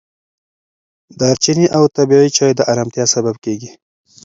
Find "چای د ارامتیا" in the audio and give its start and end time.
2.37-3.05